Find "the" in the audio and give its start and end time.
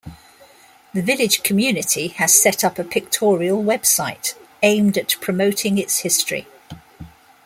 0.95-1.03